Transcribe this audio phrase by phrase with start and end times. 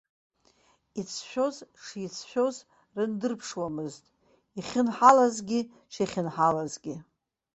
[0.99, 2.55] Ицәшәоз шицәшәоз
[2.95, 4.03] рындырԥшуамызт,
[4.57, 5.59] ихьынҳалазгьы
[5.93, 6.95] шихьынҳалазгьы.